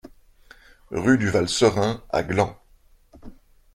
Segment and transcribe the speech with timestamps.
[0.89, 2.57] Rue du Val Serein à Gland